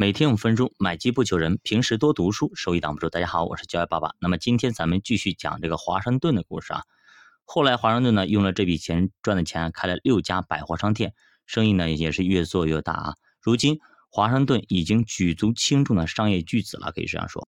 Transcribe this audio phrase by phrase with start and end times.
[0.00, 3.10] 每天五分钟，买机不求人，平时多读书，收益挡不住。
[3.10, 4.14] 大家好，我是教育爸爸。
[4.18, 6.84] 那么今天咱们继续讲这个华盛顿的故事啊。
[7.44, 11.12] 后来华盛顿呢，用了这笔钱赚的钱，开了六家百货商店，
[11.44, 13.14] 生意呢也是越做越大啊。
[13.42, 13.78] 如今
[14.08, 17.46] 华盛顿已经举足轻重的商业巨子了，可以这样说。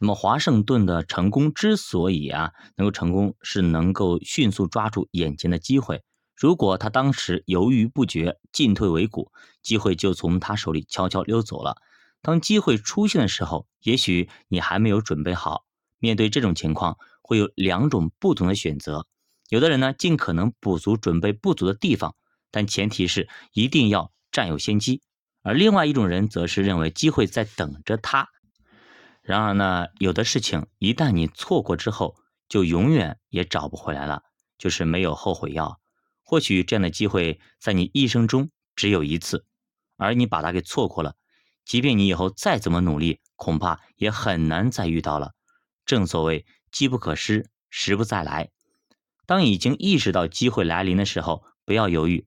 [0.00, 6.02] 那么华盛顿的成功之所以啊能够成功，是能够迅速抓住眼前的机会。
[6.36, 9.30] 如果他当时犹豫不决、进退维谷，
[9.62, 11.76] 机会就从他手里悄悄溜走了。
[12.20, 15.64] 当机会出现的时候，也许你还没有准备好。
[15.98, 19.06] 面对这种情况，会有两种不同的选择。
[19.48, 22.16] 有的人呢，尽可能补足准备不足的地方，
[22.50, 25.00] 但前提是一定要占有先机；
[25.42, 28.28] 而另外一种人，则是认为机会在等着他。
[29.22, 32.16] 然而呢，有的事情一旦你错过之后，
[32.48, 34.22] 就永远也找不回来了，
[34.58, 35.80] 就是没有后悔药。
[36.34, 39.46] 或许这样的机会在你一生中只有一次，
[39.96, 41.14] 而你把它给错过了，
[41.64, 45.30] 即便你以后再怎么努力，恐怕也很难再遇到了。
[45.86, 48.50] 正所谓机不可失，时不再来。
[49.26, 52.26] 当已经意识到机会来临的时候，不要犹豫，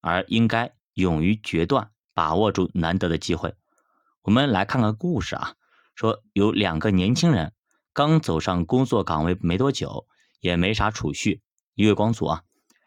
[0.00, 3.54] 而应该勇于决断，把握住难得的机会。
[4.22, 5.56] 我们来看看故事啊，
[5.94, 7.52] 说有两个年轻人
[7.92, 10.06] 刚走上工作岗位没多久，
[10.40, 11.42] 也没啥储蓄，
[11.74, 12.44] 月光族啊。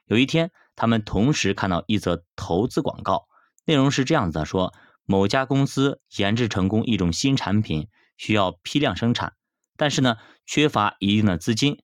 [0.09, 3.27] 有一天，他们同时看到一则投资广告，
[3.65, 4.73] 内容是这样子的：说
[5.05, 9.35] 某家公司研制成功一种新产品，需要批量生产，
[9.77, 11.83] 但是呢，缺乏一定的资金，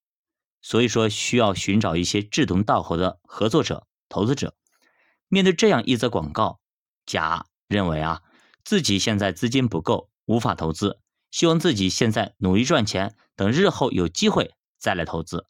[0.60, 4.56] 所以说需要寻找一些志同道合的合作者、投资者。
[5.28, 6.60] 面对这样一则广告，
[7.06, 8.24] 甲认为啊，
[8.64, 15.46] 自己现在资金不够，无法投资，希望自己现在努力赚钱，等日后有机会再来投资。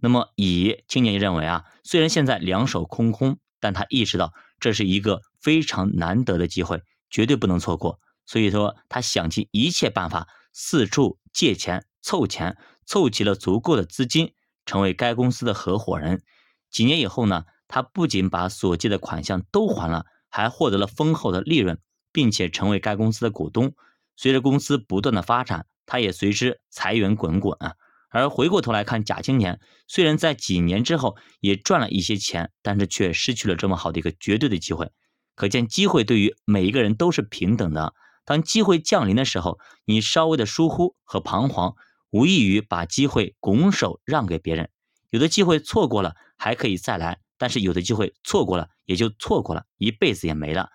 [0.00, 8.00] 那么乙青年认为啊，虽然现在两手空空，但他意识到这是一个非常难得的机会，绝对不能错过。
[8.26, 14.32] 所以说，他想尽一切办法，四处借钱凑钱，凑齐了足够的资金，
[14.64, 16.22] 成为该公司的合伙人。
[16.70, 21.78] 几年以后呢，他不仅把所借的款项都还了，还获得了丰厚的利润，
[22.12, 23.74] 并且成为该公司的股东。
[24.16, 27.74] 随着公司不断的发展，他也随之财源滚滚啊。
[28.10, 34.90] 而回过头来看，贾青年虽然在几年之后也赚了一些钱，但是却失去了这么好的一个绝对的机会。
[35.36, 37.94] 可见机会对于每一个人都是平等的。
[38.26, 41.74] 当机会降临的时候，你稍微的疏忽和彷徨，
[42.10, 44.70] 无异于把机会拱手让给别人。
[45.08, 50.68] 有的机会错过了还可以再来，但是有的机会错过了也就错过了，一辈子也没了。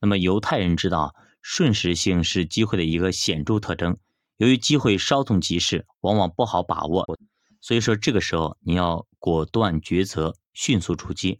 [0.00, 3.98] 那么犹太人知道，瞬时性是机会的一个显著特征。
[4.36, 7.06] 由于机会稍纵即逝，往往不好把握，
[7.60, 11.38] 所以说这个时候你要果断抉择，迅速出击。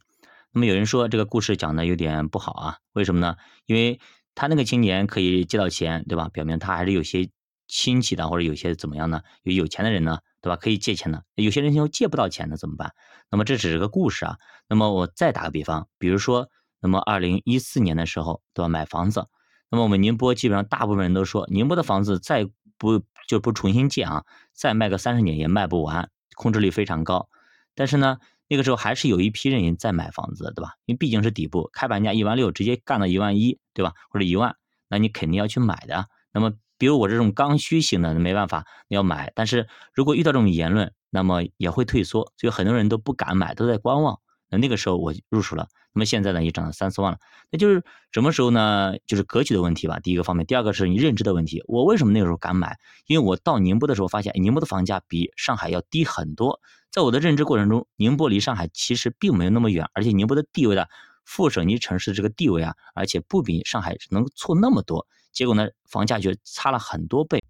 [0.52, 2.78] 那么有人说这个故事讲的有点不好啊？
[2.92, 3.36] 为什么呢？
[3.66, 4.00] 因为
[4.36, 6.28] 他那个青年可以借到钱，对吧？
[6.28, 7.28] 表明他还是有些
[7.66, 9.22] 亲戚的，或者有些怎么样呢？
[9.42, 10.56] 有有钱的人呢，对吧？
[10.56, 11.24] 可以借钱的。
[11.34, 12.94] 有些人又借不到钱的怎么办？
[13.30, 14.38] 那么这只是个故事啊。
[14.68, 16.48] 那么我再打个比方，比如说，
[16.80, 18.68] 那么二零一四年的时候，对吧？
[18.68, 19.26] 买房子，
[19.70, 22.48] 那么我们宁波基本上大部分人都说，宁波的房子在
[22.84, 24.24] 不就不重新建啊？
[24.52, 27.30] 再卖个三十年也卖不完，空置率非常高。
[27.74, 30.72] 但是呢，那个时候还是有一批人在买房子，对吧？
[30.84, 33.94] 因为毕竟是底部，开盘价一万六，直接干到一万一，对吧？
[34.10, 34.56] 或者一万，
[34.88, 36.06] 那你肯定要去买的。
[36.30, 39.32] 那么，比如我这种刚需型的，没办法，你要买。
[39.34, 44.20] 但是如果遇到这种言论，那么也会退缩，所以很多人都不敢买，都在观望。
[44.58, 45.68] 那个时候我入手了。
[45.92, 47.18] 那么现在呢，也涨了三四万了。
[47.50, 48.94] 那就是什么时候呢？
[49.06, 50.00] 就是格局的问题吧。
[50.00, 51.62] 第一个方面，第二个是你认知的问题。
[51.66, 52.78] 我为什么那个时候敢买？
[53.06, 56.60] 因为我到宁波的时候发现，宁波的房价比上海要低很多。
[56.90, 60.86] 在我的认知过程中，宁波离上海其实并没有那么远，而且宁波的地位呢，
[61.24, 65.06] 副省级城市这个地位啊，而且不比上海能错那么多。
[65.30, 67.40] 结果呢，房价就差了很多倍。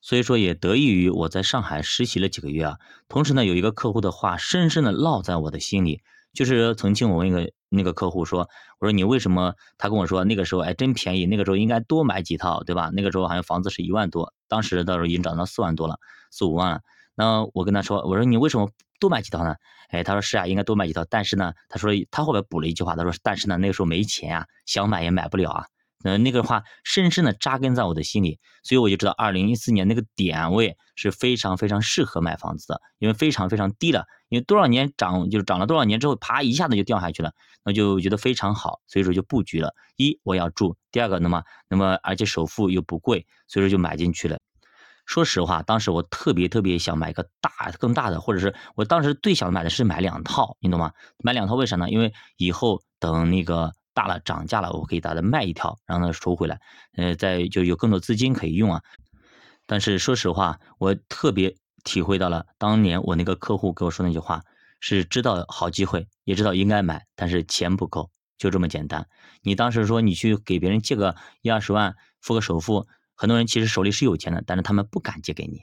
[0.00, 2.78] 所以说，也得益于我在上海实习了几个月啊。
[3.08, 6.00] 同时呢，有一个客户的话深深的烙在我的心里。
[6.32, 8.48] 就是曾经我问一个那个客户说，
[8.78, 9.54] 我说你为什么？
[9.78, 12.90] 他跟我说那个时候哎真便宜，那个时候应该多买几套，对吧？
[12.92, 15.98] 那个时候好像房子是一万多，当时到时候已经涨到四万多了，
[16.30, 16.80] 四五万了。
[17.14, 19.54] 那我跟他说，我说你为什么多买几套呢？
[19.90, 21.04] 哎，他说是啊，应该多买几套。
[21.10, 25.66] 但是呢，他说他后边补了一句话，他说但是呢那个时候没钱啊，想买也买不了啊。
[26.04, 37.32] 嗯，那个话深深的扎根在我的心里，所以我就知道，二零一四年那个点位是非常非常适合买房子的，因为非常非常低了，因为多少年涨就是涨了多少年之后，啪一下子就掉下去了，
[37.64, 39.74] 那就觉得非常好，所以说就布局了。
[39.96, 44.38] 一我要住，第二个那么那么而且首付又不贵，所以说就买进去了。
[45.06, 50.92] 说实话，当时我特别特别想买个大更大的，或者是我当时最想买的是买两套，你懂吗？
[51.18, 51.90] 买两套为啥呢？
[51.90, 53.72] 因为以后等那个。
[53.94, 56.60] 大了涨价了，我可以把它卖一条，让它收回来，
[56.96, 58.82] 呃，再就有更多资金可以用啊。
[59.66, 61.54] 但是说实话，我特别
[61.84, 64.42] 体会到了当年我那个客户给我说那句话，
[64.80, 69.06] 是知道好机会，也知道应该买，但是钱不够，就这么简单。
[69.42, 75.62] 你当时说你去给别人借个一二十万，付个首付，很多人其实手里是有钱的，但是他们不敢借给你。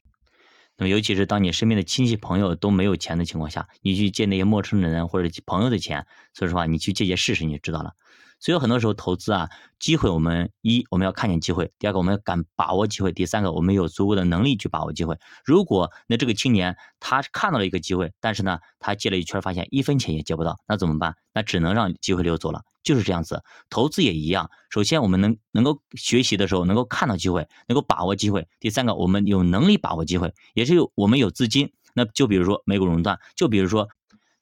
[0.77, 7.95] 那么尤其是当你身边的亲戚朋友都没有钱的情况下，你去借那些陌生的人或者朋友的钱，说实话，你去借借试试，你就知道了。
[8.39, 9.49] 所以很多时候投资啊，
[9.79, 15.17] 机会我们一我们要看见机会，第二个我们要敢把握机会，第三个我们有足够的能力去把握机会。
[15.43, 21.15] 如果那这个青年他看到了一个机会，但是呢他借了一圈发现一分钱也借不到，那怎么办？
[21.33, 23.43] 那只能让机会流走了，就是这样子。
[23.69, 28.47] 投资也一样，首先我们能能够学习的时候能够看到机会，能够把握机会。
[28.61, 31.73] 第三个我们有能力把握机会，也是有我们有资金。
[31.93, 33.89] 那就比如说美股熔断，就比如说，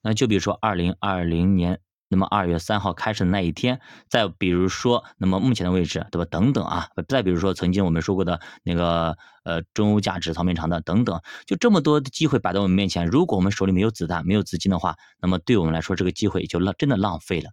[0.04, 1.80] 那就比如说二零二零年。
[2.09, 6.27] 那么二月三号开始的那一天，再比如说，那么目前的位置，对吧？
[6.30, 17.45] 等等啊，再比如说曾经我们说过的那个呃中欧价值草莓长的等等，就这么多的机会摆在我们面前，如果我们手里没有子弹、没有资金的话，那么对我们来说这个机会就浪真的浪费了。